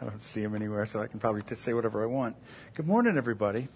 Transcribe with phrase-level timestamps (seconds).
[0.00, 2.36] I don't see him anywhere, so I can probably just say whatever I want.
[2.74, 3.66] Good morning, everybody.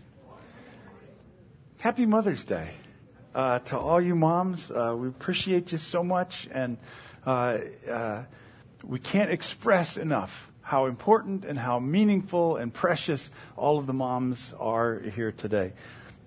[1.78, 2.70] Happy Mother's Day.
[3.34, 6.76] Uh, to all you moms, uh, we appreciate you so much, and
[7.26, 7.58] uh,
[7.90, 8.22] uh
[8.84, 14.54] we can't express enough how important and how meaningful and precious all of the moms
[14.60, 15.72] are here today.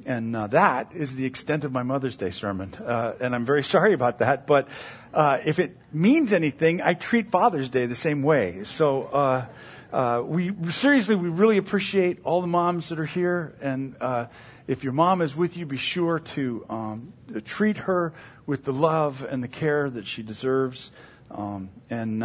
[0.05, 2.73] And uh, that is the extent of my Mother's Day sermon.
[2.73, 4.45] Uh, and I'm very sorry about that.
[4.45, 4.67] But
[5.13, 8.63] uh, if it means anything, I treat Father's Day the same way.
[8.65, 9.47] So
[9.91, 13.55] uh, uh, we seriously, we really appreciate all the moms that are here.
[13.61, 14.27] And uh,
[14.67, 17.13] if your mom is with you, be sure to um,
[17.45, 18.13] treat her
[18.45, 20.91] with the love and the care that she deserves.
[21.31, 22.23] Um, and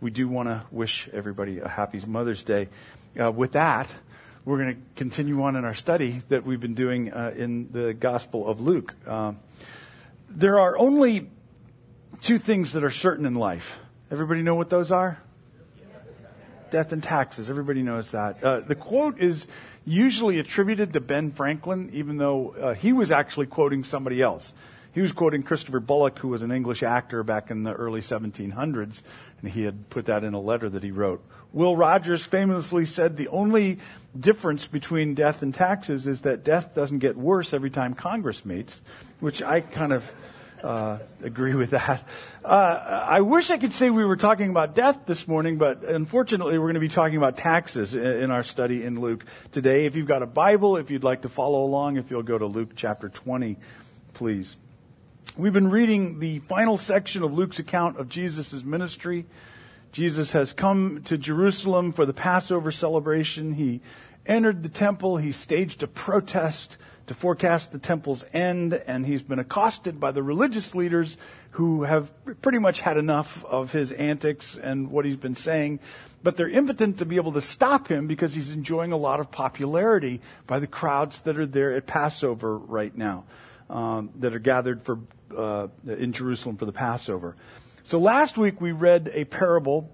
[0.00, 2.68] we do want to wish everybody a happy Mother's Day.
[3.14, 3.88] with that,
[4.44, 7.92] we're going to continue on in our study that we've been doing uh, in the
[7.92, 8.94] Gospel of Luke.
[9.06, 9.34] Uh,
[10.30, 11.28] there are only
[12.22, 13.78] two things that are certain in life.
[14.10, 15.20] Everybody know what those are?
[16.70, 17.50] Death and taxes.
[17.50, 18.42] Everybody knows that.
[18.42, 19.46] Uh, the quote is
[19.84, 24.52] usually attributed to Ben Franklin, even though uh, he was actually quoting somebody else.
[24.92, 29.02] He was quoting Christopher Bullock, who was an English actor back in the early 1700s,
[29.40, 31.24] and he had put that in a letter that he wrote.
[31.52, 33.78] Will Rogers famously said the only
[34.18, 38.82] difference between death and taxes is that death doesn't get worse every time Congress meets,
[39.20, 40.10] which I kind of
[40.62, 42.04] uh, agree with that.
[42.44, 46.58] Uh, I wish I could say we were talking about death this morning, but unfortunately,
[46.58, 49.86] we're going to be talking about taxes in, in our study in Luke today.
[49.86, 52.46] If you've got a Bible, if you'd like to follow along, if you'll go to
[52.46, 53.56] Luke chapter 20,
[54.14, 54.56] please.
[55.36, 59.26] We've been reading the final section of Luke's account of Jesus' ministry.
[59.92, 63.54] Jesus has come to Jerusalem for the Passover celebration.
[63.54, 63.80] He
[64.26, 65.16] entered the temple.
[65.16, 66.76] He staged a protest
[67.10, 71.16] to forecast the temple's end, and he's been accosted by the religious leaders
[71.50, 72.08] who have
[72.40, 75.80] pretty much had enough of his antics and what he's been saying.
[76.22, 79.32] But they're impotent to be able to stop him because he's enjoying a lot of
[79.32, 83.24] popularity by the crowds that are there at Passover right now,
[83.68, 85.00] um, that are gathered for
[85.36, 87.34] uh, in Jerusalem for the Passover.
[87.82, 89.90] So last week we read a parable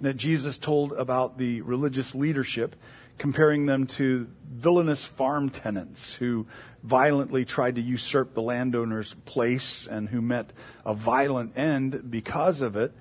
[0.00, 2.76] that Jesus told about the religious leadership,
[3.20, 6.46] comparing them to villainous farm tenants who
[6.82, 10.50] violently tried to usurp the landowner's place and who met
[10.86, 12.92] a violent end because of it.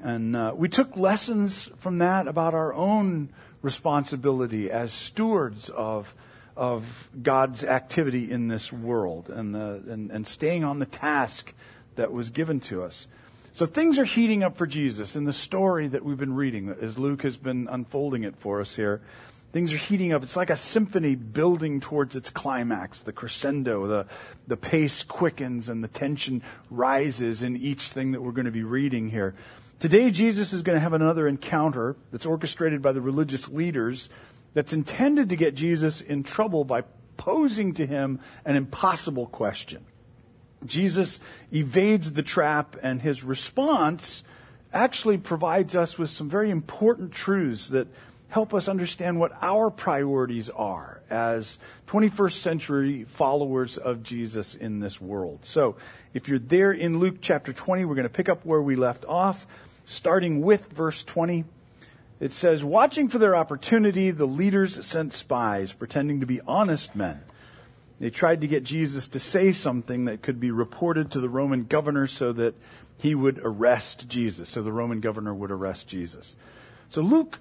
[0.00, 3.30] And uh, we took lessons from that about our own
[3.60, 6.14] responsibility as stewards of
[6.56, 11.54] of God's activity in this world and, the, and, and staying on the task
[11.94, 13.06] that was given to us.
[13.52, 16.98] So things are heating up for Jesus in the story that we've been reading as
[16.98, 19.00] Luke has been unfolding it for us here.
[19.50, 20.22] Things are heating up.
[20.22, 24.06] It's like a symphony building towards its climax, the crescendo, the,
[24.46, 28.62] the pace quickens and the tension rises in each thing that we're going to be
[28.62, 29.34] reading here.
[29.78, 34.10] Today, Jesus is going to have another encounter that's orchestrated by the religious leaders
[34.52, 36.82] that's intended to get Jesus in trouble by
[37.16, 39.84] posing to him an impossible question.
[40.66, 41.20] Jesus
[41.52, 44.22] evades the trap, and his response
[44.72, 47.88] actually provides us with some very important truths that
[48.28, 55.00] help us understand what our priorities are as 21st century followers of Jesus in this
[55.00, 55.40] world.
[55.42, 55.76] So,
[56.14, 59.04] if you're there in Luke chapter 20, we're going to pick up where we left
[59.06, 59.46] off,
[59.86, 61.44] starting with verse 20.
[62.20, 67.22] It says, Watching for their opportunity, the leaders sent spies, pretending to be honest men
[68.00, 71.64] they tried to get Jesus to say something that could be reported to the Roman
[71.64, 72.54] governor so that
[72.98, 76.36] he would arrest Jesus, so the Roman governor would arrest Jesus.
[76.88, 77.38] So Luke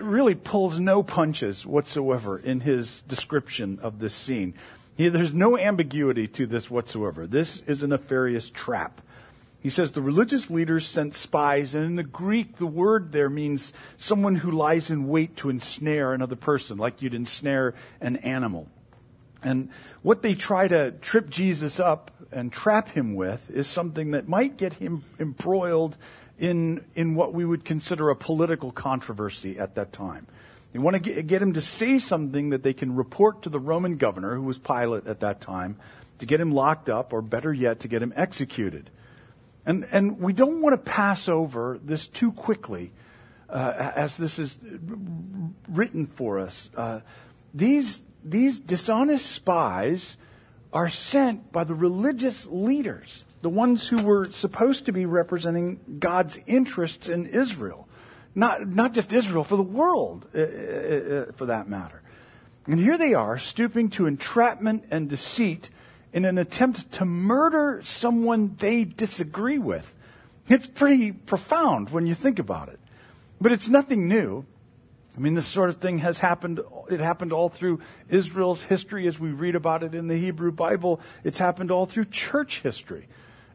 [0.00, 4.54] really pulls no punches whatsoever in his description of this scene.
[4.96, 7.26] He, there's no ambiguity to this whatsoever.
[7.26, 9.00] This is a nefarious trap.
[9.60, 13.72] He says the religious leaders sent spies, and in the Greek, the word there means
[13.96, 18.68] someone who lies in wait to ensnare another person, like you'd ensnare an animal.
[19.42, 19.70] And
[20.02, 24.56] what they try to trip Jesus up and trap him with is something that might
[24.56, 25.96] get him embroiled
[26.38, 30.26] in, in what we would consider a political controversy at that time.
[30.72, 33.58] They want to get, get him to say something that they can report to the
[33.58, 35.76] Roman governor, who was Pilate at that time,
[36.18, 38.90] to get him locked up, or better yet, to get him executed.
[39.64, 42.92] And, and we don't want to pass over this too quickly
[43.48, 44.56] uh, as this is
[45.68, 46.70] written for us.
[46.74, 47.00] Uh,
[47.54, 50.16] these these dishonest spies
[50.72, 56.38] are sent by the religious leaders, the ones who were supposed to be representing God's
[56.46, 57.88] interests in Israel.
[58.34, 62.02] Not, not just Israel, for the world, uh, uh, uh, for that matter.
[62.66, 65.70] And here they are, stooping to entrapment and deceit
[66.12, 69.94] in an attempt to murder someone they disagree with.
[70.48, 72.78] It's pretty profound when you think about it.
[73.40, 74.44] But it's nothing new.
[75.16, 76.60] I mean, this sort of thing has happened.
[76.90, 81.00] It happened all through Israel's history as we read about it in the Hebrew Bible.
[81.24, 83.08] It's happened all through church history.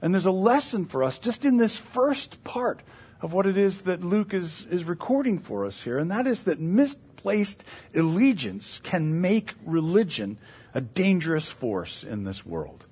[0.03, 2.81] And there's a lesson for us just in this first part
[3.21, 5.97] of what it is that Luke is, is recording for us here.
[5.97, 7.63] And that is that misplaced
[7.95, 10.37] allegiance can make religion
[10.73, 12.85] a dangerous force in this world.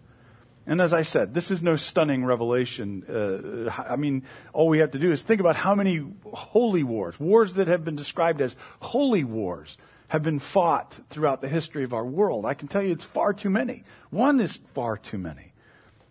[0.66, 3.04] And as I said, this is no stunning revelation.
[3.04, 4.24] Uh, I mean,
[4.54, 7.84] all we have to do is think about how many holy wars, wars that have
[7.84, 9.78] been described as holy wars,
[10.08, 12.46] have been fought throughout the history of our world.
[12.46, 13.84] I can tell you it's far too many.
[14.12, 15.51] One is far too many.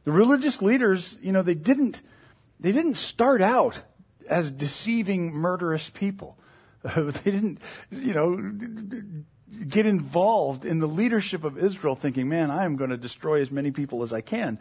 [0.05, 2.03] The religious leaders, you know, they didn't,
[2.59, 3.81] they didn't start out
[4.29, 6.39] as deceiving, murderous people.
[6.83, 7.59] they didn't,
[7.91, 8.53] you know,
[9.69, 13.51] get involved in the leadership of Israel thinking, man, I am going to destroy as
[13.51, 14.59] many people as I can.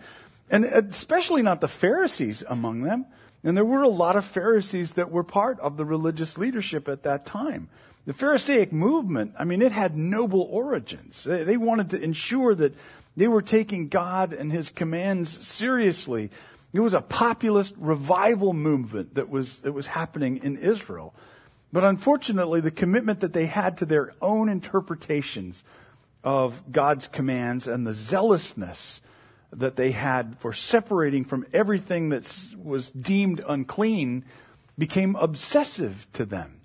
[0.50, 3.06] And especially not the Pharisees among them.
[3.44, 7.04] And there were a lot of Pharisees that were part of the religious leadership at
[7.04, 7.70] that time.
[8.10, 11.26] The Pharisaic movement, I mean, it had noble origins.
[11.26, 12.74] They wanted to ensure that
[13.16, 16.32] they were taking God and His commands seriously.
[16.74, 21.14] It was a populist revival movement that was, that was happening in Israel.
[21.72, 25.64] But unfortunately, the commitment that they had to their own interpretations
[26.24, 29.02] of God's commands and the zealousness
[29.54, 32.24] that they had for separating from everything that
[32.58, 34.26] was deemed unclean
[34.80, 36.59] became obsessive to them.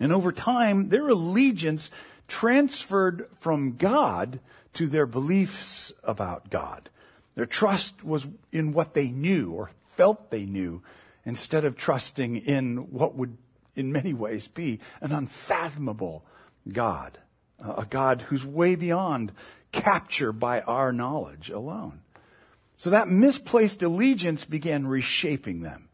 [0.00, 1.90] And over time, their allegiance
[2.26, 4.40] transferred from God
[4.72, 6.88] to their beliefs about God.
[7.34, 10.82] Their trust was in what they knew or felt they knew
[11.24, 13.36] instead of trusting in what would
[13.76, 16.24] in many ways be an unfathomable
[16.68, 17.18] God,
[17.58, 19.32] a God who's way beyond
[19.70, 22.00] capture by our knowledge alone.
[22.76, 25.89] So that misplaced allegiance began reshaping them.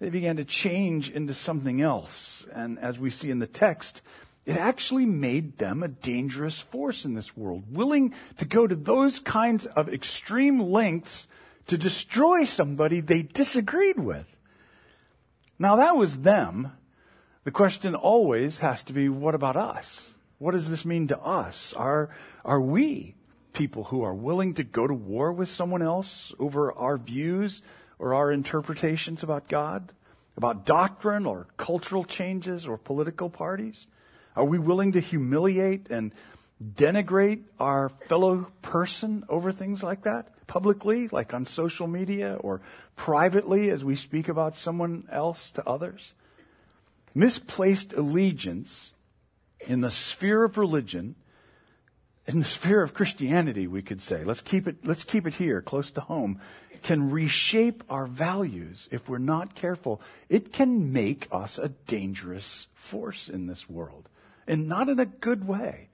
[0.00, 2.46] They began to change into something else.
[2.52, 4.02] And as we see in the text,
[4.44, 9.18] it actually made them a dangerous force in this world, willing to go to those
[9.18, 11.28] kinds of extreme lengths
[11.68, 14.26] to destroy somebody they disagreed with.
[15.58, 16.72] Now that was them.
[17.44, 20.10] The question always has to be, what about us?
[20.38, 21.72] What does this mean to us?
[21.74, 22.10] Are,
[22.44, 23.14] are we
[23.52, 27.62] people who are willing to go to war with someone else over our views
[27.98, 29.92] or our interpretations about God,
[30.36, 33.86] about doctrine or cultural changes or political parties?
[34.36, 36.12] Are we willing to humiliate and
[36.62, 42.60] denigrate our fellow person over things like that publicly, like on social media or
[42.96, 46.12] privately as we speak about someone else to others?
[47.14, 48.92] misplaced allegiance
[49.60, 51.14] in the sphere of religion,
[52.26, 55.60] in the sphere of Christianity, we could say, let's keep it, let's keep it here
[55.60, 56.40] close to home,
[56.82, 60.00] can reshape our values if we're not careful.
[60.28, 64.08] It can make us a dangerous force in this world
[64.46, 65.88] and not in a good way.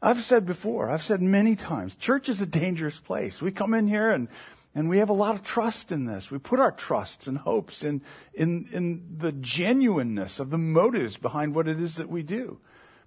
[0.00, 3.42] I've said before, I've said many times, church is a dangerous place.
[3.42, 4.28] We come in here and
[4.74, 6.30] and we have a lot of trust in this.
[6.30, 8.02] We put our trusts and hopes in,
[8.34, 12.60] in, in the genuineness of the motives behind what it is that we do.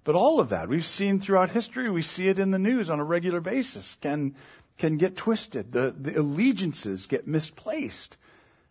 [0.04, 2.98] But all of that, we've seen throughout history, we see it in the news on
[2.98, 4.34] a regular basis, can,
[4.76, 5.72] can get twisted.
[5.72, 8.16] The, the allegiances get misplaced.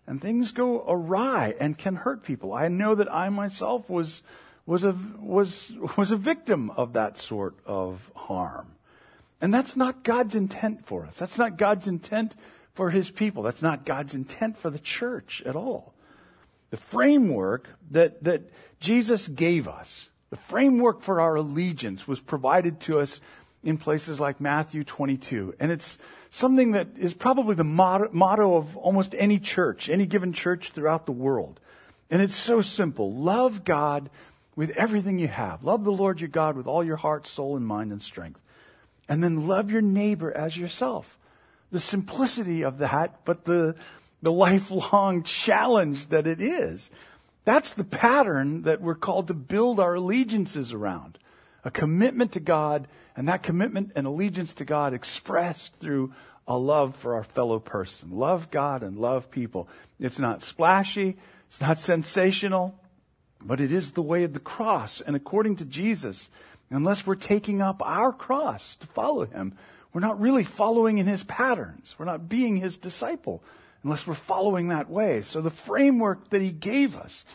[0.08, 2.54] And things go awry and can hurt people.
[2.54, 4.24] I know that I myself was,
[4.66, 8.74] was a, was, was a victim of that sort of harm.
[9.40, 11.18] And that's not God's intent for us.
[11.18, 12.36] That's not God's intent
[12.74, 13.44] for his people.
[13.44, 15.94] That's not God's intent for the church at all.
[16.72, 18.44] The framework that, that
[18.80, 23.22] Jesus gave us, the framework for our allegiance was provided to us
[23.64, 25.54] in places like Matthew 22.
[25.60, 26.00] And it's
[26.32, 31.12] something that is probably the motto, of almost any church, any given church throughout the
[31.12, 31.60] world.
[32.10, 33.14] And it's so simple.
[33.14, 34.10] Love God
[34.56, 35.64] with everything you have.
[35.64, 38.40] Love the Lord your God with all your heart, soul, and mind and strength.
[39.08, 41.18] And then love your neighbor as yourself
[41.72, 43.76] the simplicity of that, but the,
[44.22, 46.92] the lifelong challenge that it is.
[47.44, 51.18] That's the pattern that we're called to build our allegiances around.
[51.64, 56.14] A commitment to God, and that commitment and allegiance to God expressed through
[56.48, 58.12] a love for our fellow person.
[58.12, 59.68] Love God and love people.
[60.00, 61.18] It's not splashy,
[61.48, 62.76] it's not sensational,
[63.42, 65.02] but it is the way of the cross.
[65.02, 66.30] And according to Jesus,
[66.70, 69.54] unless we're taking up our cross to follow him,
[69.94, 71.96] we're not really following in his patterns.
[71.98, 73.44] We're not being his disciple
[73.84, 75.22] unless we're following that way.
[75.22, 77.26] So the framework that he gave us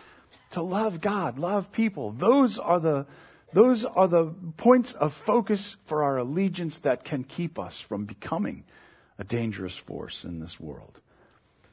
[0.50, 3.06] to love God, love people, those are the,
[3.52, 4.26] those are the
[4.56, 8.64] points of focus for our allegiance that can keep us from becoming
[9.18, 11.00] a dangerous force in this world.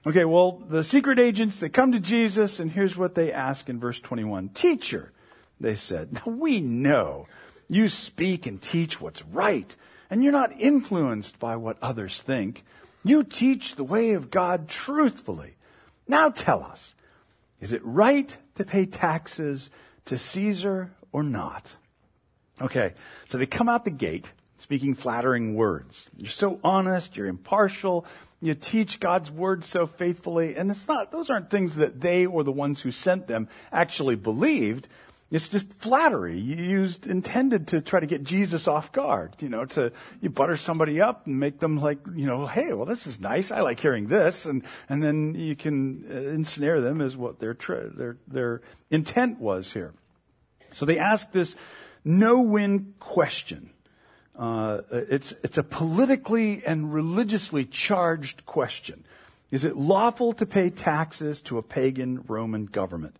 [0.05, 3.79] Okay, well, the secret agents, they come to Jesus, and here's what they ask in
[3.79, 4.49] verse 21.
[4.49, 5.13] Teacher,
[5.61, 7.27] they said, now we know
[7.69, 9.75] you speak and teach what's right,
[10.09, 12.65] and you're not influenced by what others think.
[13.03, 15.55] You teach the way of God truthfully.
[16.07, 16.95] Now tell us,
[17.59, 19.71] is it right to pay taxes
[20.05, 21.75] to Caesar or not?
[22.61, 22.93] Okay,
[23.27, 24.31] so they come out the gate
[24.63, 26.09] speaking flattering words.
[26.15, 28.05] You're so honest, you're impartial,
[28.39, 32.43] you teach God's word so faithfully, and it's not, those aren't things that they or
[32.43, 34.87] the ones who sent them actually believed.
[35.33, 39.91] It's just flattery used, intended to try to get Jesus off guard, you know, to,
[40.21, 43.49] you butter somebody up and make them like, you know, hey, well, this is nice.
[43.49, 44.45] I like hearing this.
[44.45, 48.61] And, and then you can uh, ensnare them as what their, their, their
[48.91, 49.95] intent was here.
[50.71, 51.55] So they ask this
[52.05, 53.71] no-win question.
[54.37, 59.03] Uh, it's, it's a politically and religiously charged question.
[59.49, 63.15] Is it lawful to pay taxes to a pagan Roman government?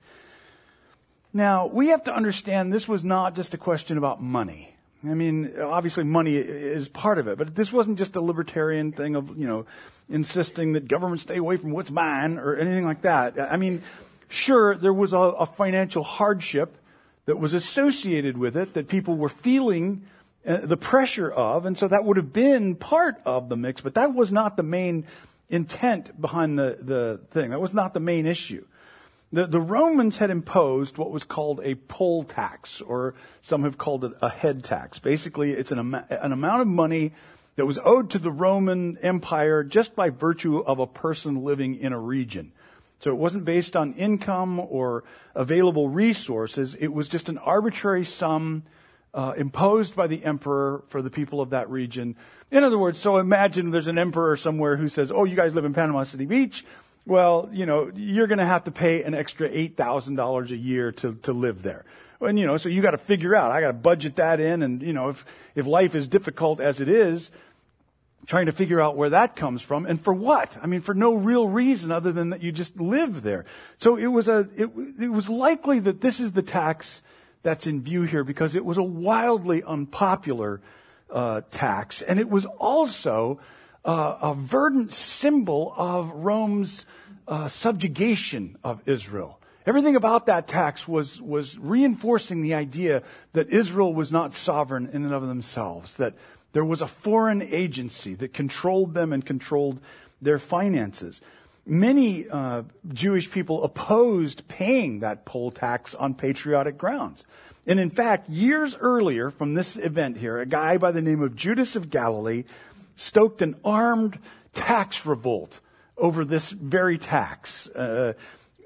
[1.33, 4.75] Now, we have to understand this was not just a question about money.
[5.03, 9.15] I mean, obviously money is part of it, but this wasn't just a libertarian thing
[9.15, 9.65] of, you know,
[10.09, 13.39] insisting that government stay away from what's mine or anything like that.
[13.39, 13.81] I mean,
[14.29, 16.77] sure, there was a, a financial hardship
[17.25, 20.03] that was associated with it that people were feeling
[20.45, 23.95] uh, the pressure of, and so that would have been part of the mix, but
[23.95, 25.05] that was not the main
[25.49, 27.49] intent behind the, the thing.
[27.49, 28.65] That was not the main issue.
[29.33, 34.05] The, the Romans had imposed what was called a poll tax, or some have called
[34.05, 34.99] it a head tax.
[34.99, 37.13] Basically, it's an, an amount of money
[37.55, 41.93] that was owed to the Roman Empire just by virtue of a person living in
[41.93, 42.51] a region.
[42.99, 46.75] So it wasn't based on income or available resources.
[46.75, 48.61] It was just an arbitrary sum
[49.15, 52.15] uh, imposed by the emperor for the people of that region.
[52.51, 55.65] In other words, so imagine there's an emperor somewhere who says, "Oh, you guys live
[55.65, 56.63] in Panama City Beach.
[57.05, 60.57] Well, you know, you're going to have to pay an extra eight thousand dollars a
[60.57, 61.85] year to to live there."
[62.21, 63.51] And you know, so you got to figure out.
[63.51, 66.79] I got to budget that in, and you know, if if life is difficult as
[66.79, 67.29] it is,
[68.25, 70.57] trying to figure out where that comes from and for what.
[70.61, 73.45] I mean, for no real reason other than that you just live there.
[73.77, 74.69] So it was a, it,
[75.01, 77.01] it was likely that this is the tax
[77.41, 80.61] that's in view here because it was a wildly unpopular
[81.09, 83.39] uh, tax, and it was also
[83.85, 86.85] uh, a verdant symbol of Rome's
[87.27, 89.39] uh, subjugation of Israel.
[89.65, 95.05] Everything about that tax was, was reinforcing the idea that Israel was not sovereign in
[95.05, 96.15] and of themselves, that
[96.51, 99.79] there was a foreign agency that controlled them and controlled
[100.21, 101.21] their finances.
[101.65, 102.63] Many uh,
[102.93, 107.23] Jewish people opposed paying that poll tax on patriotic grounds.
[107.65, 111.37] And in fact, years earlier from this event here, a guy by the name of
[111.37, 112.43] Judas of Galilee
[112.95, 114.19] stoked an armed
[114.53, 115.59] tax revolt
[115.97, 117.67] over this very tax.
[117.67, 118.13] Uh,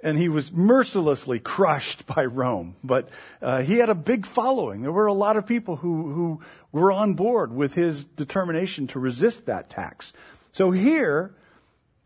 [0.04, 2.76] and he was mercilessly crushed by Rome.
[2.84, 3.10] But
[3.42, 4.84] uh, he had a big following.
[4.84, 6.42] There were a lot of people who, who
[6.72, 10.14] were on board with his determination to resist that tax.
[10.52, 11.34] So here,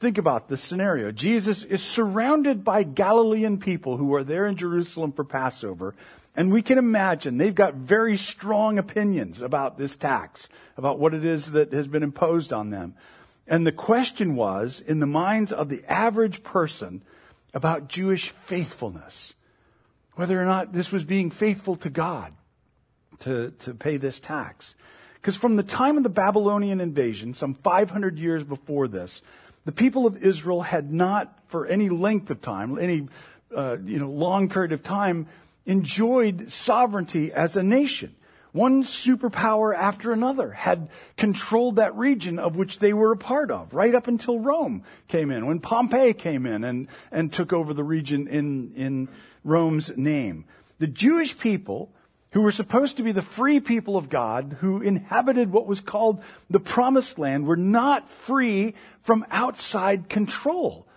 [0.02, 1.12] Think about this scenario.
[1.12, 5.94] Jesus is surrounded by Galilean people who are there in Jerusalem for Passover.
[6.36, 10.48] And we can imagine they've got very strong opinions about this tax,
[10.78, 12.96] about what it is that has been imposed on them.
[13.48, 17.02] And the question was, in the minds of the average person,
[17.54, 19.34] about Jewish faithfulness.
[20.16, 22.34] Whether or not this was being faithful to God
[23.20, 24.76] to, to pay this tax.
[25.16, 29.22] Because from the time of the Babylonian invasion, some 500 years before this,
[29.66, 33.08] the people of Israel had not, for any length of time, any
[33.56, 35.28] uh, you know long period of time,
[35.66, 38.16] enjoyed sovereignty as a nation.
[38.52, 43.74] One superpower after another had controlled that region of which they were a part of,
[43.74, 47.84] right up until Rome came in, when Pompey came in and, and took over the
[47.84, 49.08] region in, in
[49.46, 50.46] Rome's name.
[50.80, 51.94] The Jewish people
[52.32, 56.22] who were supposed to be the free people of God, who inhabited what was called
[56.50, 60.88] the promised land, were not free from outside control.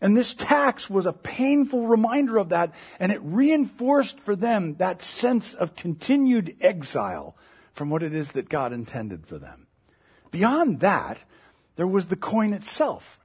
[0.00, 5.02] And this tax was a painful reminder of that, and it reinforced for them that
[5.02, 7.34] sense of continued exile
[7.72, 9.66] from what it is that God intended for them.
[10.30, 11.24] Beyond that,
[11.76, 13.18] there was the coin itself.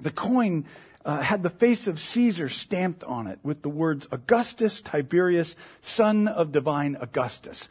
[0.00, 0.64] The coin
[1.04, 6.28] uh, had the face of Caesar stamped on it with the words Augustus Tiberius, son
[6.28, 7.68] of divine Augustus.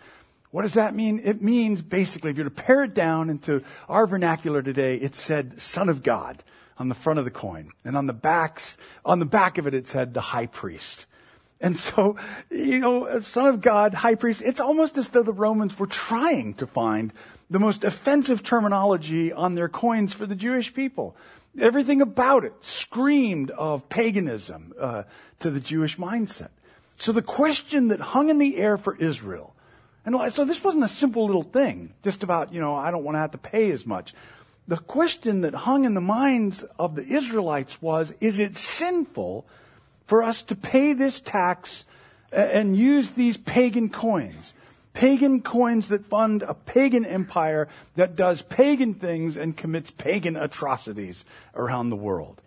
[0.52, 1.22] What does that mean?
[1.24, 5.14] It means basically, if you were to pare it down into our vernacular today, it
[5.14, 6.44] said son of God
[6.80, 7.72] on the front of the coin.
[7.84, 11.06] And on the backs, on the back of it, it said the high priest.
[11.62, 12.16] And so,
[12.50, 16.54] you know, son of God, high priest, it's almost as though the Romans were trying
[16.56, 17.14] to find
[17.50, 21.16] the most offensive terminology on their coins for the Jewish people.
[21.60, 25.04] Everything about it screamed of paganism uh,
[25.40, 26.50] to the Jewish mindset.
[26.98, 29.56] So the question that hung in the air for Israel,
[30.06, 33.16] and so this wasn't a simple little thing, just about, you know, I don't want
[33.16, 34.14] to have to pay as much.
[34.70, 39.48] The question that hung in the minds of the Israelites was, is it sinful
[40.06, 41.86] for us to pay this tax
[42.32, 44.54] and use these pagan coins?
[44.94, 51.26] Pagan coins that fund a pagan empire that does pagan things and commits pagan atrocities
[51.56, 52.40] around the world.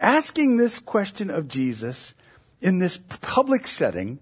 [0.00, 2.14] Asking this question of Jesus
[2.62, 4.20] in this public setting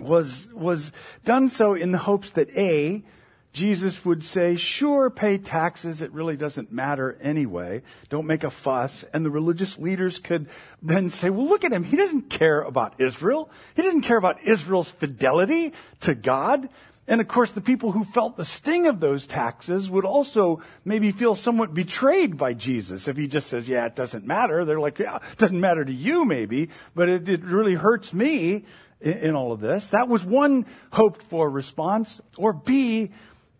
[0.00, 0.90] was, was
[1.24, 3.04] done so in the hopes that A,
[3.52, 6.02] Jesus would say, sure, pay taxes.
[6.02, 7.82] It really doesn't matter anyway.
[8.08, 9.04] Don't make a fuss.
[9.12, 10.48] And the religious leaders could
[10.82, 11.82] then say, well, look at him.
[11.82, 13.50] He doesn't care about Israel.
[13.74, 16.68] He doesn't care about Israel's fidelity to God.
[17.08, 21.10] And of course, the people who felt the sting of those taxes would also maybe
[21.10, 24.64] feel somewhat betrayed by Jesus if he just says, yeah, it doesn't matter.
[24.64, 28.64] They're like, yeah, it doesn't matter to you maybe, but it, it really hurts me
[29.00, 29.90] in, in all of this.
[29.90, 32.20] That was one hoped for response.
[32.36, 33.10] Or B,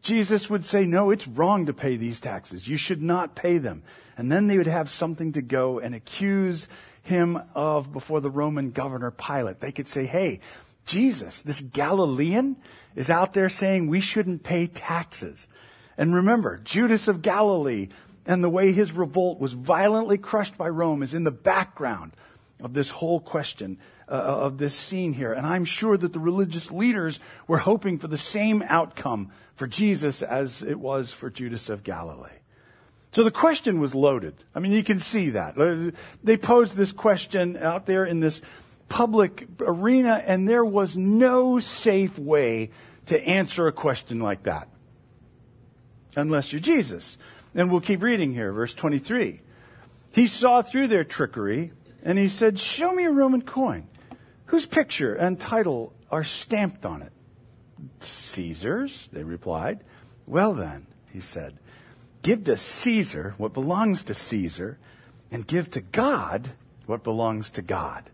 [0.03, 2.69] Jesus would say, no, it's wrong to pay these taxes.
[2.69, 3.83] You should not pay them.
[4.17, 6.69] And then they would have something to go and accuse
[7.03, 9.61] him of before the Roman governor Pilate.
[9.61, 10.41] They could say, hey,
[10.87, 12.57] Jesus, this Galilean
[12.95, 15.49] is out there saying we shouldn't pay taxes.
[15.97, 17.89] And remember, Judas of Galilee
[18.27, 22.13] and the way his revolt was violently crushed by Rome is in the background
[22.61, 23.79] of this whole question
[24.09, 25.33] uh, of this scene here.
[25.33, 29.31] And I'm sure that the religious leaders were hoping for the same outcome
[29.61, 32.31] for Jesus as it was for Judas of Galilee.
[33.13, 34.33] So the question was loaded.
[34.55, 35.55] I mean, you can see that.
[36.25, 38.41] They posed this question out there in this
[38.89, 42.71] public arena, and there was no safe way
[43.05, 44.71] to answer a question like that.
[46.17, 47.19] Unless you're Jesus.
[47.55, 49.43] And we'll keep reading here, verse 23.
[50.13, 53.89] He saw through their trickery, and he said, Show me a Roman coin.
[54.47, 57.13] Whose picture and title are stamped on it?
[58.31, 59.81] Caesar's, they replied.
[60.27, 61.59] Well then, he said,
[62.23, 64.79] give to Caesar what belongs to Caesar,
[65.31, 66.51] and give to God
[66.87, 68.11] what belongs to God.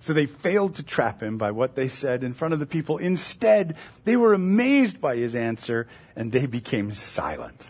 [0.00, 2.96] So they failed to trap him by what they said in front of the people.
[2.96, 5.86] Instead, they were amazed by his answer
[6.16, 7.68] and they became silent.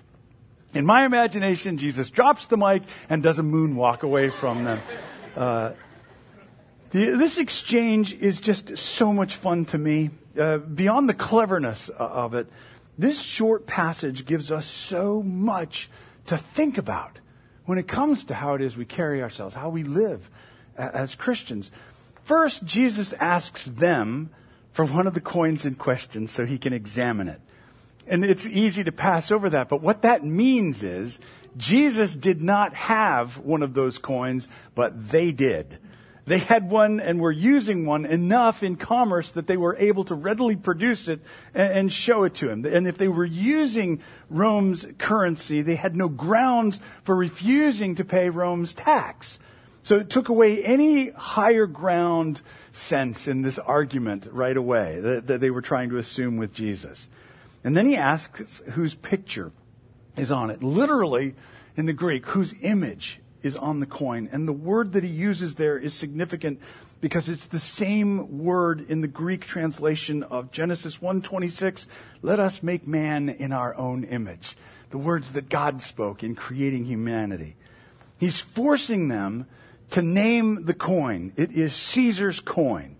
[0.72, 4.80] In my imagination, Jesus drops the mic and does a moonwalk away from them.
[5.36, 5.72] Uh,
[6.90, 10.10] the, this exchange is just so much fun to me.
[10.40, 12.48] Uh, beyond the cleverness of it,
[12.96, 15.90] this short passage gives us so much
[16.24, 17.20] to think about
[17.66, 20.30] when it comes to how it is we carry ourselves, how we live
[20.78, 21.70] as Christians.
[22.22, 24.30] First, Jesus asks them
[24.72, 27.40] for one of the coins in question so he can examine it.
[28.06, 31.18] And it's easy to pass over that, but what that means is
[31.58, 35.78] Jesus did not have one of those coins, but they did.
[36.26, 40.14] They had one and were using one enough in commerce that they were able to
[40.14, 41.20] readily produce it
[41.54, 42.64] and, show it to him.
[42.64, 48.28] And if they were using Rome's currency, they had no grounds for refusing to pay
[48.28, 49.38] Rome's tax.
[49.82, 55.50] So it took away any higher ground sense in this argument right away that, they
[55.50, 57.08] were trying to assume with Jesus.
[57.64, 59.52] And then he asks whose picture
[60.16, 60.62] is on it.
[60.62, 61.34] Literally,
[61.76, 64.28] in the Greek, whose image is on the coin.
[64.32, 66.60] And the word that he uses there is significant
[67.00, 71.86] because it's the same word in the Greek translation of Genesis 1:26,
[72.22, 74.56] let us make man in our own image.
[74.90, 77.56] The words that God spoke in creating humanity.
[78.18, 79.46] He's forcing them
[79.90, 81.32] to name the coin.
[81.36, 82.96] It is Caesar's coin.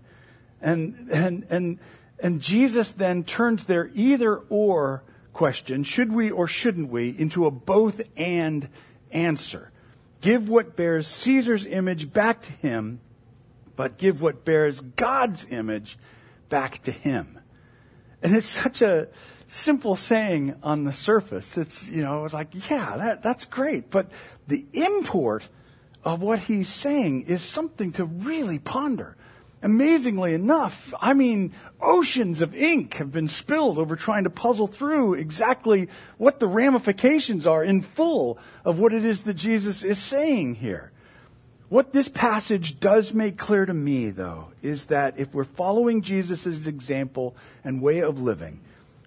[0.61, 1.79] And and and
[2.19, 7.51] and Jesus then turns their either or question, should we or shouldn't we, into a
[7.51, 8.67] both and
[9.11, 9.71] answer.
[10.21, 13.01] Give what bears Caesar's image back to him,
[13.75, 15.97] but give what bears God's image
[16.49, 17.39] back to him.
[18.21, 19.07] And it's such a
[19.47, 21.57] simple saying on the surface.
[21.57, 23.89] It's, you know, it's like, yeah, that, that's great.
[23.89, 24.11] But
[24.47, 25.49] the import
[26.03, 29.17] of what he's saying is something to really ponder.
[29.63, 35.13] Amazingly enough, I mean, oceans of ink have been spilled over trying to puzzle through
[35.13, 40.55] exactly what the ramifications are in full of what it is that Jesus is saying
[40.55, 40.91] here.
[41.69, 46.65] What this passage does make clear to me, though, is that if we're following Jesus'
[46.65, 48.59] example and way of living,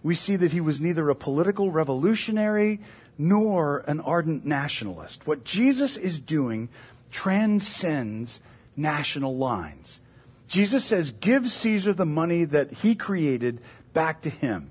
[0.05, 2.81] we see that he was neither a political revolutionary
[3.19, 5.27] nor an ardent nationalist.
[5.27, 6.69] What Jesus is doing
[7.11, 8.41] transcends
[8.77, 10.01] national lines.
[10.47, 13.61] Jesus says, give Caesar the money that he created
[13.93, 14.71] back to him.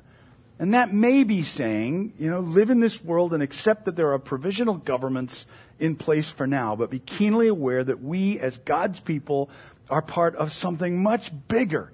[0.59, 4.13] And that may be saying, you know, live in this world and accept that there
[4.13, 5.47] are provisional governments
[5.79, 9.49] in place for now, but be keenly aware that we as God's people
[9.89, 11.91] are part of something much bigger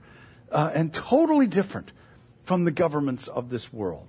[0.51, 1.91] uh, and totally different
[2.43, 4.07] from the governments of this world.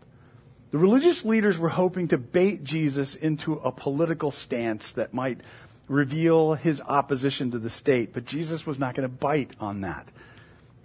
[0.73, 5.41] The religious leaders were hoping to bait Jesus into a political stance that might
[5.91, 10.07] reveal his opposition to the state, but Jesus was not going to bite on that.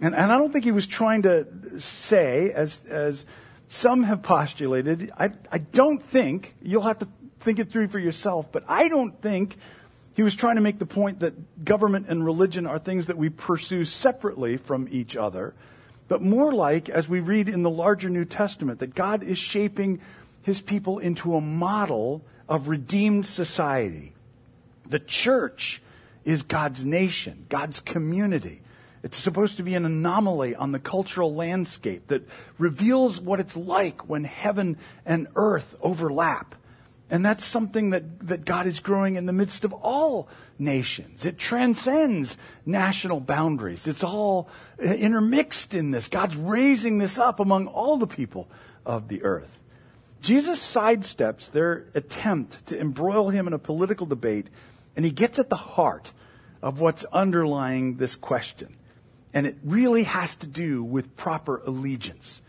[0.00, 1.46] And, and I don't think he was trying to
[1.80, 3.24] say, as, as
[3.68, 8.50] some have postulated, I, I don't think, you'll have to think it through for yourself,
[8.50, 9.56] but I don't think
[10.14, 13.28] he was trying to make the point that government and religion are things that we
[13.28, 15.54] pursue separately from each other,
[16.08, 20.00] but more like, as we read in the larger New Testament, that God is shaping
[20.42, 24.14] his people into a model of redeemed society.
[24.88, 25.82] The church
[26.24, 28.62] is God's nation, God's community.
[29.02, 34.08] It's supposed to be an anomaly on the cultural landscape that reveals what it's like
[34.08, 36.56] when heaven and earth overlap.
[37.08, 41.24] And that's something that, that God is growing in the midst of all nations.
[41.24, 43.86] It transcends national boundaries.
[43.86, 44.48] It's all
[44.84, 46.08] uh, intermixed in this.
[46.08, 48.48] God's raising this up among all the people
[48.84, 49.56] of the earth.
[50.20, 54.48] Jesus sidesteps their attempt to embroil him in a political debate,
[54.96, 56.12] and he gets at the heart
[56.62, 58.76] of what's underlying this question.
[59.32, 62.40] And it really has to do with proper allegiance.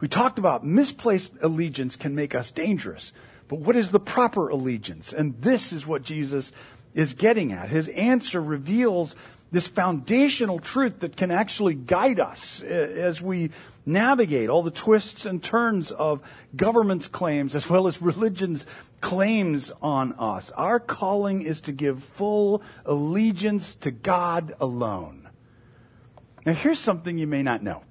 [0.00, 3.12] We talked about misplaced allegiance can make us dangerous.
[3.48, 5.12] But what is the proper allegiance?
[5.12, 6.52] And this is what Jesus
[6.94, 7.70] is getting at.
[7.70, 9.16] His answer reveals
[9.50, 13.50] this foundational truth that can actually guide us eh, as we
[13.86, 16.20] navigate all the twists and turns of
[16.56, 18.66] government's claims as well as religion's
[19.04, 20.50] claims on us.
[20.52, 25.28] Our calling is to give full allegiance to God alone.
[26.46, 27.82] Now, here's something you may not know.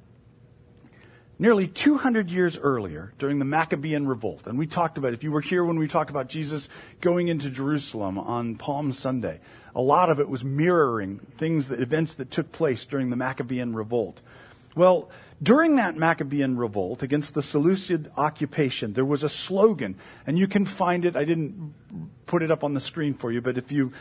[1.38, 5.41] Nearly 200 years earlier, during the Maccabean revolt, and we talked about, if you were
[5.41, 6.67] here when we talked about Jesus
[6.99, 9.39] going into Jerusalem on Palm Sunday,
[9.76, 13.76] a lot of it was mirroring things, that, events that took place during the Maccabean
[13.76, 14.23] revolt.
[14.76, 15.10] Well,
[15.42, 20.66] during that Maccabean revolt against the Seleucid occupation, there was a slogan, and you can
[20.66, 21.16] find it.
[21.16, 21.74] I didn't
[22.26, 23.92] put it up on the screen for you, but if you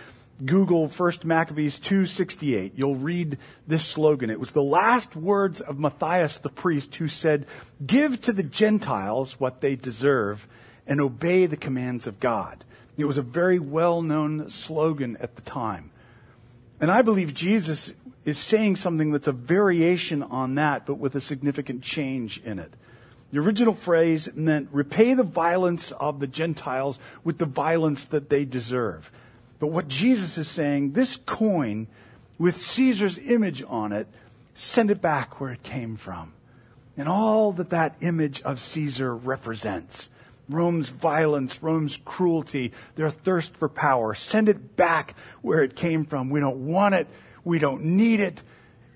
[0.44, 4.30] Google First Maccabees 268, you'll read this slogan.
[4.30, 7.46] It was the last words of Matthias the priest who said,
[7.84, 10.48] Give to the Gentiles what they deserve
[10.86, 12.64] and obey the commands of God.
[12.96, 15.90] It was a very well known slogan at the time.
[16.80, 17.92] And I believe Jesus
[18.24, 22.72] is saying something that's a variation on that, but with a significant change in it.
[23.32, 28.44] The original phrase meant repay the violence of the Gentiles with the violence that they
[28.44, 29.10] deserve.
[29.58, 31.86] But what Jesus is saying, this coin
[32.38, 34.06] with Caesar's image on it,
[34.54, 36.32] send it back where it came from.
[36.96, 40.10] And all that that image of Caesar represents.
[40.48, 44.14] Rome's violence, Rome's cruelty, their thirst for power.
[44.14, 46.28] Send it back where it came from.
[46.28, 47.06] We don't want it.
[47.44, 48.42] We don't need it.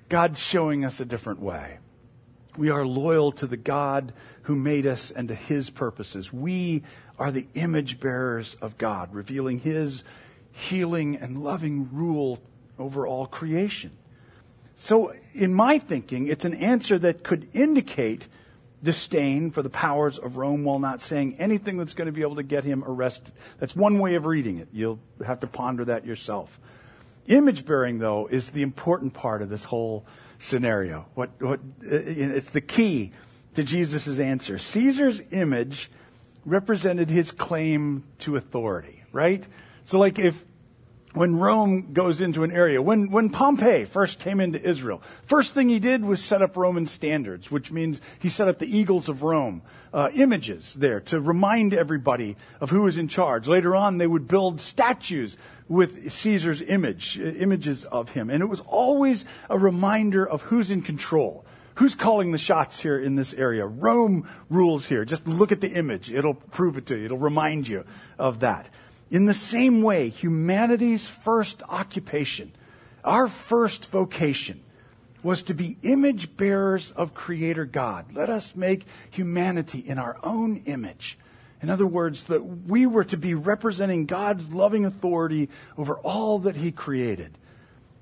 [0.09, 1.79] God's showing us a different way.
[2.57, 6.33] We are loyal to the God who made us and to his purposes.
[6.33, 6.85] We
[7.19, 10.05] are the image bearers of God, revealing his
[10.53, 12.41] healing and loving rule
[12.79, 13.91] over all creation.
[14.75, 18.29] So, in my thinking, it's an answer that could indicate
[18.83, 22.37] disdain for the powers of Rome while not saying anything that's going to be able
[22.37, 23.33] to get him arrested.
[23.59, 24.69] That's one way of reading it.
[24.73, 26.61] You'll have to ponder that yourself.
[27.27, 30.07] Image bearing, though, is the important part of this whole
[30.39, 31.07] scenario.
[31.15, 33.13] What, what, uh, uh, it's the key
[33.55, 34.59] to Jesus' answer.
[34.59, 35.91] Caesar's image
[36.45, 39.47] represented his claim to authority, right?
[39.85, 40.45] So, like, if
[41.17, 45.71] when Rome goes into an area, when, when Pompey first came into Israel, first thing
[45.71, 49.23] he did was set up Roman standards, which means he set up the eagles of
[49.23, 49.63] Rome,
[49.95, 53.49] uh, images there to remind everybody of who was in charge.
[53.49, 58.29] Later on, they would build statues with Caesar's image, uh, images of him.
[58.29, 61.47] And it was always a reminder of who's in control.
[61.77, 63.67] Who's calling the shots here in this area?
[63.67, 65.07] Rome rules here.
[65.07, 66.11] Just look at the image.
[66.11, 67.07] It'll prove it to you.
[67.07, 67.85] It'll remind you
[68.19, 68.69] of that.
[69.11, 72.53] In the same way, humanity's first occupation,
[73.05, 74.63] our first vocation,
[75.23, 78.13] was to be image bearers of Creator God.
[78.15, 81.19] Let us make humanity in our own image.
[81.63, 86.57] In other words, that we were to be representing God's loving authority over all that
[86.57, 87.39] He created.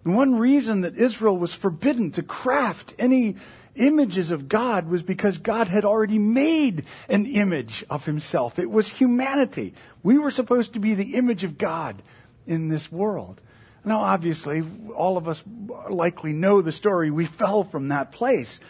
[0.02, 3.36] One reason that Israel was forbidden to craft any
[3.76, 8.58] images of God was because God had already made an image of himself.
[8.58, 9.74] It was humanity.
[10.02, 12.02] We were supposed to be the image of God
[12.46, 13.40] in this world.
[13.84, 14.62] Now, obviously,
[14.94, 15.42] all of us
[15.90, 17.10] likely know the story.
[17.10, 18.60] We fell from that place.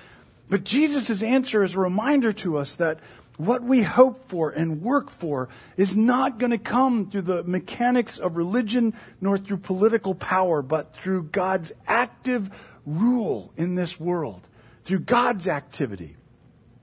[0.48, 2.98] But Jesus' answer is a reminder to us that
[3.36, 8.18] what we hope for and work for is not going to come through the mechanics
[8.18, 12.50] of religion nor through political power, but through God's active
[12.86, 14.46] rule in this world,
[14.84, 16.16] through God's activity.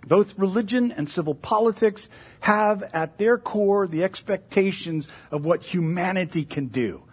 [0.07, 2.09] Both religion and civil politics
[2.39, 7.03] have at their core the expectations of what humanity can do.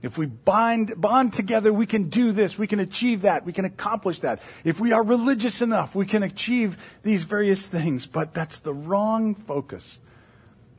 [0.00, 3.64] If we bind, bond together, we can do this, we can achieve that, we can
[3.64, 4.40] accomplish that.
[4.64, 9.34] If we are religious enough, we can achieve these various things, but that's the wrong
[9.34, 9.98] focus.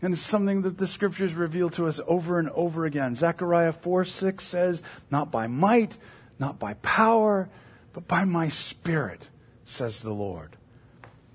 [0.01, 3.17] And it's something that the scriptures reveal to us over and over again.
[3.17, 5.97] Zechariah 4 6 says, Not by might,
[6.39, 7.49] not by power,
[7.91, 9.27] but by my spirit,
[9.69, 10.55] says the Lord.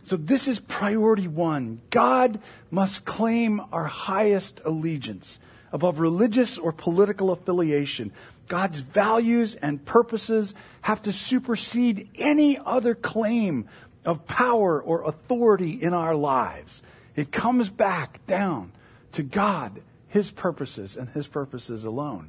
[0.02, 1.80] So this is priority one.
[1.90, 5.38] God must claim our highest allegiance
[5.72, 8.12] above religious or political affiliation.
[8.46, 13.66] God's values and purposes have to supersede any other claim
[14.04, 16.82] of power or authority in our lives.
[17.16, 18.72] It comes back down
[19.12, 22.28] to God, His purposes, and His purposes alone.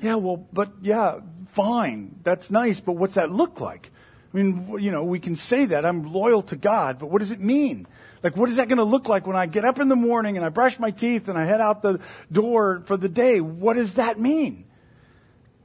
[0.00, 2.16] Yeah, well, but yeah, fine.
[2.22, 3.90] That's nice, but what's that look like?
[4.36, 7.30] I mean, you know, we can say that I'm loyal to God, but what does
[7.30, 7.86] it mean?
[8.22, 10.36] Like, what is that going to look like when I get up in the morning
[10.36, 13.40] and I brush my teeth and I head out the door for the day?
[13.40, 14.66] What does that mean?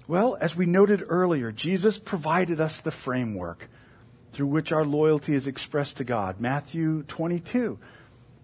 [0.08, 3.68] Well, as we noted earlier, Jesus provided us the framework
[4.32, 6.40] through which our loyalty is expressed to God.
[6.40, 7.78] Matthew 22.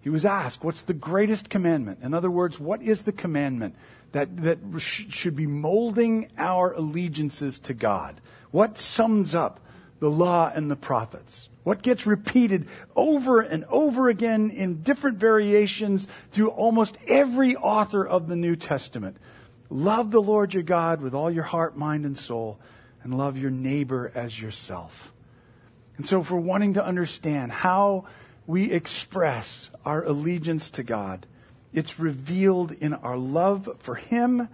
[0.02, 2.00] He was asked, What's the greatest commandment?
[2.02, 3.76] In other words, what is the commandment
[4.12, 8.20] that, that sh- should be molding our allegiances to God?
[8.50, 9.60] What sums up
[10.00, 11.48] the law and the prophets?
[11.64, 18.28] What gets repeated over and over again in different variations through almost every author of
[18.28, 19.18] the New Testament?
[19.70, 22.58] Love the Lord your God with all your heart, mind, and soul,
[23.02, 25.12] and love your neighbor as yourself.
[25.98, 28.06] And so, if we're wanting to understand how
[28.46, 31.26] we express our allegiance to God,
[31.72, 34.48] it's revealed in our love for Him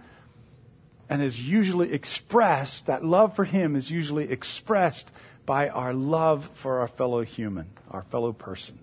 [1.09, 5.11] and is usually expressed, that love for Him is usually expressed
[5.45, 8.79] by our love for our fellow human, our fellow person.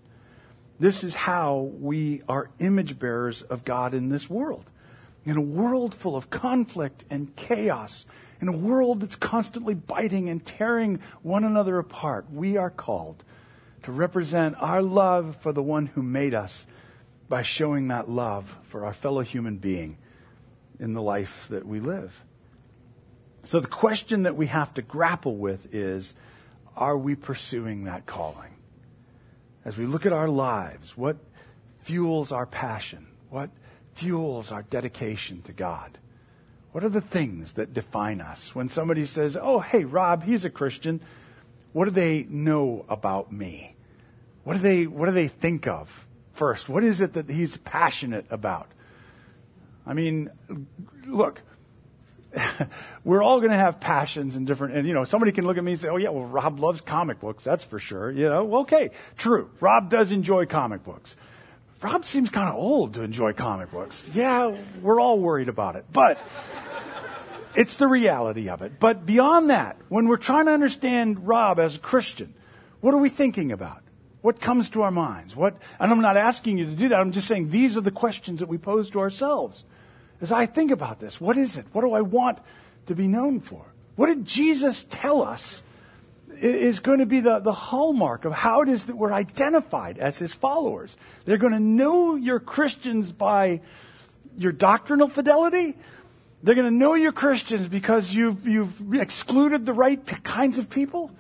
[0.79, 4.71] This is how we are image bearers of God in this world.
[5.25, 8.07] In a world full of conflict and chaos,
[8.41, 13.25] in a world that's constantly biting and tearing one another apart, we are called
[13.85, 16.67] to represent our love for the one who made us
[17.29, 19.97] by showing that love for our fellow human being
[20.79, 22.25] in the life that we live.
[23.45, 26.15] So the question that we have to grapple with is,
[26.77, 28.55] are we pursuing that calling?
[29.65, 31.17] As we look at our lives, what
[31.81, 33.07] fuels our passion?
[33.31, 33.51] What
[33.95, 35.99] fuels our dedication to God?
[36.73, 38.55] What are the things that define us?
[38.55, 41.01] When somebody says, Oh, hey, Rob, he's a Christian,
[41.73, 43.77] what do they know about me?
[44.45, 46.69] What do they, what do they think of first?
[46.69, 48.69] What is it that he's passionate about?
[49.87, 50.31] I mean,
[51.07, 51.43] look,
[53.05, 55.65] we're all going to have passions and different, and you know, somebody can look at
[55.65, 58.11] me and say, oh yeah, well, Rob loves comic books, that's for sure.
[58.11, 59.51] You know, well, okay, true.
[59.61, 61.17] Rob does enjoy comic books.
[61.83, 64.09] Rob seems kind of old to enjoy comic books.
[64.15, 66.19] Yeah, we're all worried about it, but
[67.57, 68.79] it's the reality of it.
[68.79, 72.35] But beyond that, when we're trying to understand Rob as a Christian,
[72.81, 73.83] what are we thinking about?
[74.21, 75.35] What comes to our minds?
[75.35, 77.01] What, and I'm not asking you to do that.
[77.01, 79.65] I'm just saying these are the questions that we pose to ourselves
[80.23, 81.67] as I think about this, what is it?
[81.73, 82.39] What do I want
[82.87, 83.65] to be known for?
[83.97, 85.63] What did Jesus tell us
[86.41, 90.19] is going to be the, the hallmark of how it is that we're identified as
[90.19, 90.97] his followers?
[91.25, 93.61] They're going to know you're Christians by
[94.39, 95.77] your doctrinal fidelity.
[96.43, 101.11] They're going to know you're Christians because you've, you've excluded the right kinds of people.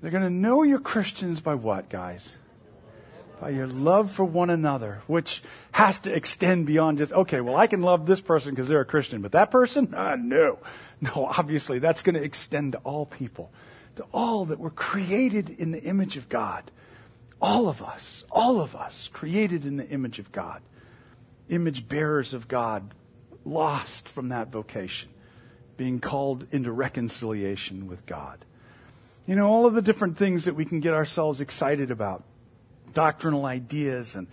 [0.00, 2.36] They're going to know you're Christians by what, guys?
[3.40, 5.42] By your love for one another, which
[5.72, 8.84] has to extend beyond just, okay, well, I can love this person because they're a
[8.84, 9.94] Christian, but that person?
[9.94, 10.58] Uh, no.
[11.00, 13.52] No, obviously, that's going to extend to all people,
[13.96, 16.70] to all that were created in the image of God.
[17.42, 20.62] All of us, all of us created in the image of God,
[21.48, 22.94] image bearers of God,
[23.44, 25.10] lost from that vocation,
[25.76, 28.44] being called into reconciliation with God.
[29.26, 32.24] You know, all of the different things that we can get ourselves excited about
[32.94, 34.26] doctrinal ideas and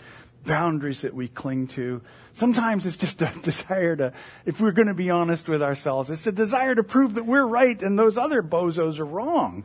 [0.45, 2.01] boundaries that we cling to.
[2.33, 4.13] Sometimes it's just a desire to,
[4.45, 7.45] if we're going to be honest with ourselves, it's a desire to prove that we're
[7.45, 9.63] right and those other bozos are wrong.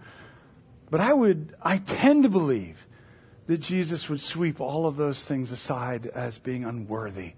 [0.91, 2.87] But I would, I tend to believe
[3.47, 7.35] that Jesus would sweep all of those things aside as being unworthy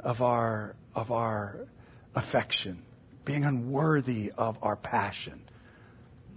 [0.00, 1.66] of our, of our
[2.14, 2.82] affection,
[3.24, 5.47] being unworthy of our passion.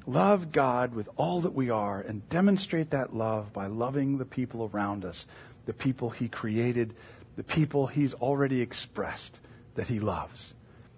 [0.06, 4.70] Love God with all that we are and demonstrate that love by loving the people
[4.74, 5.26] around us,
[5.66, 6.94] the people He created,
[7.36, 9.40] the people He's already expressed
[9.76, 10.54] that He loves.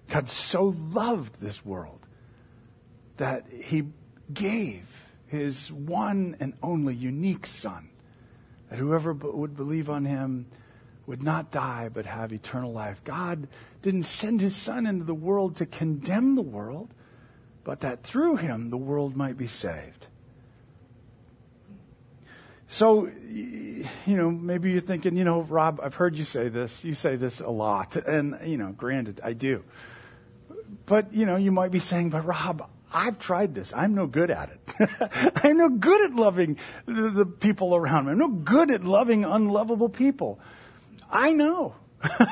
[0.09, 1.99] God so loved this world
[3.17, 3.85] that He
[4.33, 7.89] gave His one and only unique Son,
[8.69, 10.47] that whoever would believe on Him
[11.05, 13.03] would not die but have eternal life.
[13.03, 13.47] God
[13.81, 16.93] didn't send His Son into the world to condemn the world
[17.63, 20.07] but that through him the world might be saved.
[22.67, 23.85] So, you
[24.17, 26.83] know, maybe you're thinking, you know, Rob, I've heard you say this.
[26.83, 27.95] You say this a lot.
[27.95, 29.63] And, you know, granted, I do.
[30.87, 33.73] But, you know, you might be saying, but Rob, I've tried this.
[33.75, 35.33] I'm no good at it.
[35.43, 38.11] I'm no good at loving the, the, people around me.
[38.11, 40.39] I'm no good at loving unlovable people.
[41.11, 41.75] I know.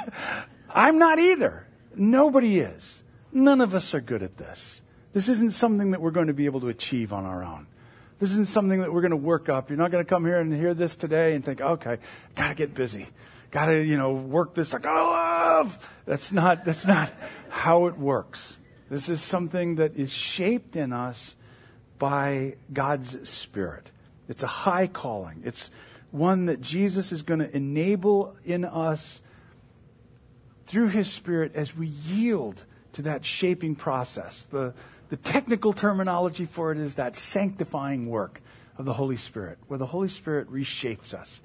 [0.69, 1.67] I'm not either.
[1.95, 3.03] Nobody is.
[3.31, 4.80] None of us are good at this.
[5.13, 7.67] This isn't something that we're going to be able to achieve on our own.
[8.19, 9.69] This isn't something that we're going to work up.
[9.69, 11.97] You're not going to come here and hear this today and think, okay,
[12.35, 13.07] gotta get busy.
[13.49, 14.73] Gotta, you know, work this.
[14.73, 15.89] I gotta love.
[16.05, 17.11] That's not, that's not
[17.49, 18.57] how it works.
[18.89, 21.35] This is something that is shaped in us
[21.97, 23.89] by God's Spirit.
[24.29, 25.41] It's a high calling.
[25.43, 25.71] It's
[26.11, 29.21] one that Jesus is going to enable in us
[30.67, 34.43] through His Spirit as we yield to that shaping process.
[34.43, 34.73] The,
[35.11, 38.41] the technical terminology for it is that sanctifying work
[38.77, 41.41] of the Holy Spirit, where the Holy Spirit reshapes us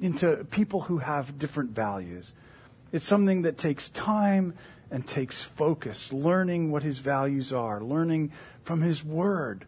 [0.00, 2.32] into people who have different values.
[2.90, 4.52] It's something that takes time
[4.90, 8.32] and takes focus, learning what his values are, learning
[8.64, 9.64] from his word.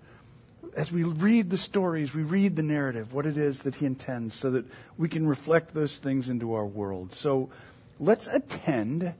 [0.76, 4.34] As we read the stories, we read the narrative, what it is that he intends,
[4.34, 4.64] so that
[4.98, 7.12] we can reflect those things into our world.
[7.12, 7.48] So
[8.00, 9.14] let's attend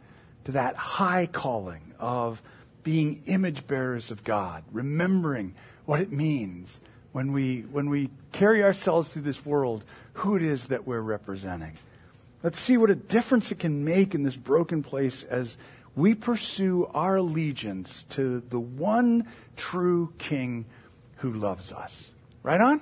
[0.47, 2.43] to that high calling of
[2.83, 6.81] being image bearers of God, remembering what it means
[7.13, 11.77] when we, when we carry ourselves through this world, who it is that we're representing.
[12.43, 15.57] Let's see what a difference it can make in this broken place as
[15.97, 20.65] we pursue our allegiance to the one true King
[21.17, 22.11] who loves us.
[22.43, 22.81] Right on?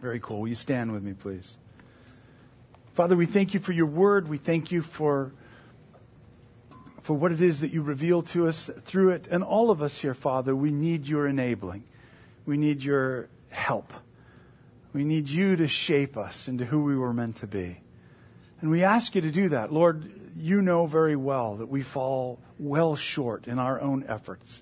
[0.00, 0.40] Very cool.
[0.40, 1.56] Will you stand with me, please?
[2.94, 4.28] Father, we thank you for your word.
[4.28, 5.32] We thank you for
[7.08, 9.26] for what it is that you reveal to us through it.
[9.30, 11.84] And all of us here, Father, we need your enabling.
[12.44, 13.94] We need your help.
[14.92, 17.80] We need you to shape us into who we were meant to be.
[18.60, 19.72] And we ask you to do that.
[19.72, 24.60] Lord, you know very well that we fall well short in our own efforts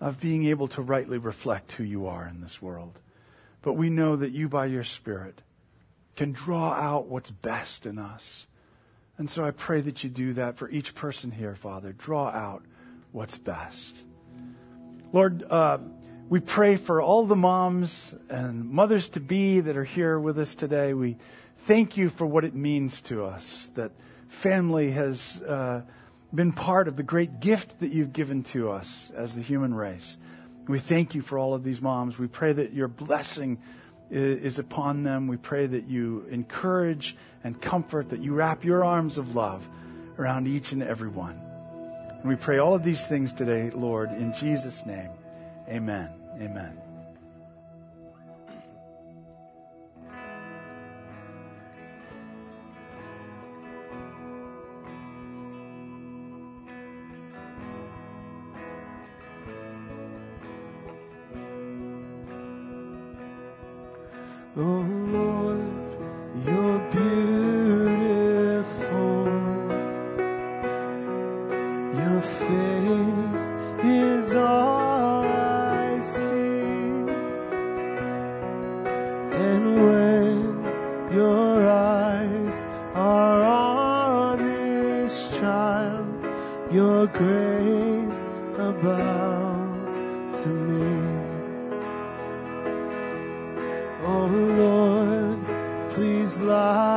[0.00, 2.98] of being able to rightly reflect who you are in this world.
[3.60, 5.42] But we know that you, by your Spirit,
[6.16, 8.46] can draw out what's best in us
[9.18, 11.92] and so I pray that you do that for each person here, Father.
[11.92, 12.64] Draw out
[13.12, 13.96] what's best.
[15.12, 15.78] Lord, uh,
[16.28, 20.54] we pray for all the moms and mothers to be that are here with us
[20.54, 20.94] today.
[20.94, 21.18] We
[21.58, 23.92] thank you for what it means to us that
[24.28, 25.82] family has uh,
[26.34, 30.16] been part of the great gift that you've given to us as the human race.
[30.66, 32.18] We thank you for all of these moms.
[32.18, 33.58] We pray that your blessing
[34.12, 35.26] is upon them.
[35.26, 39.68] We pray that you encourage and comfort, that you wrap your arms of love
[40.18, 41.40] around each and every one.
[42.20, 45.10] And we pray all of these things today, Lord, in Jesus' name.
[45.68, 46.10] Amen.
[46.40, 46.81] Amen.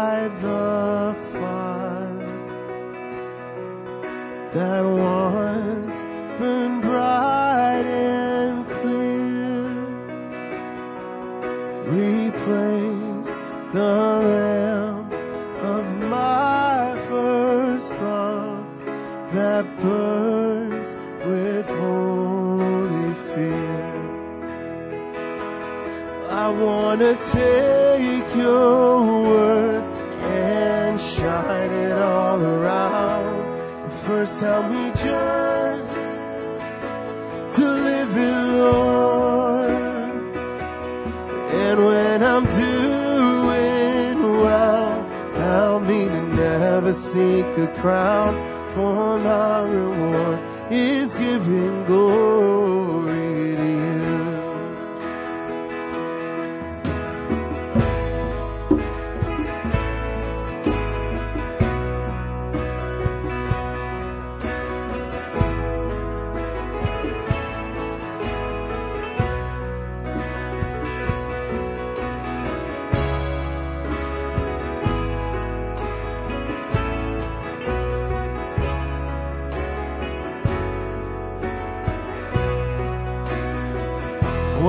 [0.05, 2.33] Light the fire
[4.55, 5.97] that once
[6.37, 9.65] burned bright and clear.
[12.03, 13.33] Replace
[13.77, 13.93] the
[14.31, 15.11] lamp
[15.75, 15.85] of
[16.17, 16.77] my
[17.09, 18.65] first love
[19.35, 20.89] that burns
[21.29, 23.95] with holy fear.
[26.43, 29.24] I wanna take your
[34.05, 35.95] first help me just
[37.55, 39.69] to live it, Lord.
[41.63, 45.03] And when I'm doing well,
[45.33, 48.35] help me to never seek a crown,
[48.69, 50.39] for my reward
[50.71, 52.54] is giving glory.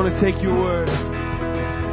[0.07, 0.88] Want to take your word.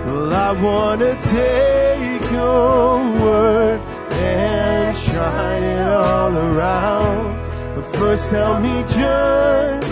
[0.05, 3.79] Well, I want to take your word
[4.11, 7.75] and shine it all around.
[7.75, 9.87] But first, help me just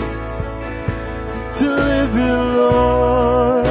[1.58, 3.66] to live it, Lord.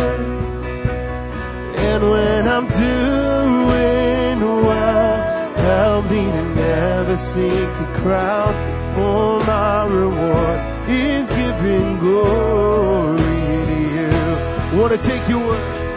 [1.87, 8.53] And when I'm doing well, help me to never seek a crown,
[8.95, 13.20] for my reward is giving glory
[14.72, 15.91] to take your word?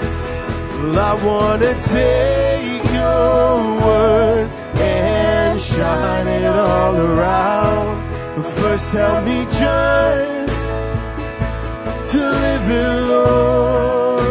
[0.82, 4.50] Well, I want to take your word
[4.80, 8.36] and shine it all around.
[8.36, 10.52] But first, help me just
[12.12, 14.24] to live it, Lord.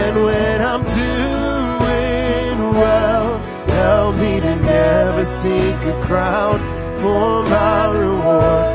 [0.00, 3.38] And when I'm doing well,
[3.68, 6.60] help me to never seek a crown,
[7.00, 8.73] for my reward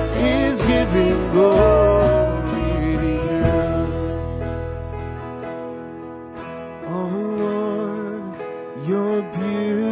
[8.90, 9.89] Lord, you're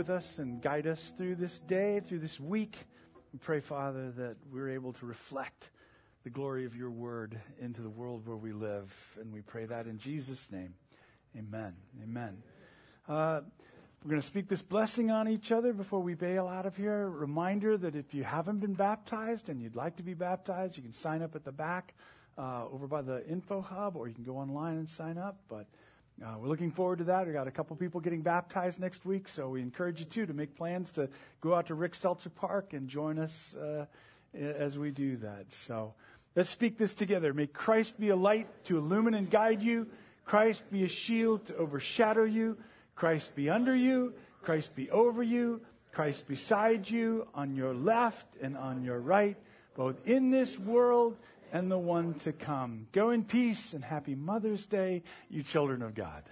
[0.00, 2.74] with us and guide us through this day, through this week.
[3.34, 5.68] We pray, Father, that we're able to reflect
[6.24, 8.90] the glory of your word into the world where we live.
[9.20, 10.72] And we pray that in Jesus' name.
[11.36, 11.74] Amen.
[12.02, 12.38] Amen.
[13.06, 13.42] Uh,
[14.02, 17.06] we're going to speak this blessing on each other before we bail out of here.
[17.06, 20.94] Reminder that if you haven't been baptized and you'd like to be baptized, you can
[20.94, 21.92] sign up at the back
[22.38, 25.40] uh, over by the info hub, or you can go online and sign up.
[25.46, 25.66] But
[26.22, 27.26] uh, we're looking forward to that.
[27.26, 30.34] We got a couple people getting baptized next week, so we encourage you too to
[30.34, 31.08] make plans to
[31.40, 33.86] go out to Rick Seltzer Park and join us uh,
[34.34, 35.50] as we do that.
[35.50, 35.94] So
[36.36, 37.32] let's speak this together.
[37.32, 39.86] May Christ be a light to illumine and guide you.
[40.26, 42.58] Christ be a shield to overshadow you.
[42.96, 44.12] Christ be under you.
[44.42, 45.62] Christ be over you.
[45.92, 49.36] Christ beside you, on your left and on your right,
[49.74, 51.16] both in this world
[51.52, 52.86] and the one to come.
[52.92, 56.22] Go in peace and happy Mother's Day, you children of God.